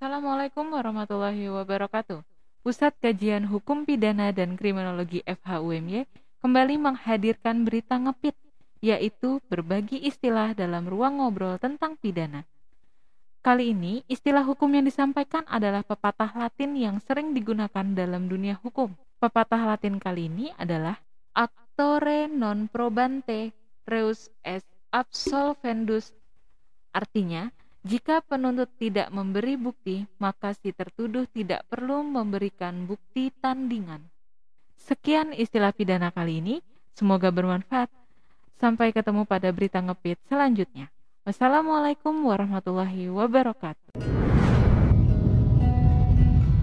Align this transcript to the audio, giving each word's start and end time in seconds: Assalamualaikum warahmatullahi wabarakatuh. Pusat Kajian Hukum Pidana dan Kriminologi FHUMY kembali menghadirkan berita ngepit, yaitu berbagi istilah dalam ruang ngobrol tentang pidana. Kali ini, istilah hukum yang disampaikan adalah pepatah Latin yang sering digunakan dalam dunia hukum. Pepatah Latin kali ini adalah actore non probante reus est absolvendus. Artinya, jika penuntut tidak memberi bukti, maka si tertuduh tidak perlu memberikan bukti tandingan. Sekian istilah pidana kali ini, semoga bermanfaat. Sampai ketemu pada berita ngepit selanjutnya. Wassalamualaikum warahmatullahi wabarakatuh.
Assalamualaikum 0.00 0.72
warahmatullahi 0.72 1.52
wabarakatuh. 1.52 2.24
Pusat 2.64 2.96
Kajian 3.04 3.44
Hukum 3.44 3.84
Pidana 3.84 4.32
dan 4.32 4.56
Kriminologi 4.56 5.20
FHUMY 5.28 6.08
kembali 6.40 6.80
menghadirkan 6.80 7.68
berita 7.68 8.00
ngepit, 8.00 8.32
yaitu 8.80 9.44
berbagi 9.52 10.00
istilah 10.00 10.56
dalam 10.56 10.88
ruang 10.88 11.20
ngobrol 11.20 11.60
tentang 11.60 12.00
pidana. 12.00 12.48
Kali 13.44 13.76
ini, 13.76 14.00
istilah 14.08 14.40
hukum 14.40 14.72
yang 14.72 14.88
disampaikan 14.88 15.44
adalah 15.44 15.84
pepatah 15.84 16.32
Latin 16.32 16.80
yang 16.80 16.96
sering 17.04 17.36
digunakan 17.36 17.84
dalam 17.92 18.24
dunia 18.24 18.56
hukum. 18.56 18.96
Pepatah 19.20 19.68
Latin 19.68 20.00
kali 20.00 20.32
ini 20.32 20.48
adalah 20.56 20.96
actore 21.36 22.24
non 22.24 22.72
probante 22.72 23.52
reus 23.84 24.32
est 24.48 24.64
absolvendus. 24.96 26.16
Artinya, 26.88 27.52
jika 27.80 28.20
penuntut 28.20 28.68
tidak 28.76 29.08
memberi 29.08 29.56
bukti, 29.56 30.04
maka 30.20 30.52
si 30.52 30.68
tertuduh 30.68 31.24
tidak 31.32 31.64
perlu 31.72 32.04
memberikan 32.04 32.84
bukti 32.84 33.32
tandingan. 33.40 34.04
Sekian 34.76 35.32
istilah 35.32 35.72
pidana 35.72 36.12
kali 36.12 36.44
ini, 36.44 36.54
semoga 36.92 37.32
bermanfaat. 37.32 37.88
Sampai 38.60 38.92
ketemu 38.92 39.24
pada 39.24 39.48
berita 39.48 39.80
ngepit 39.80 40.20
selanjutnya. 40.28 40.92
Wassalamualaikum 41.24 42.12
warahmatullahi 42.28 43.08
wabarakatuh. 43.08 43.89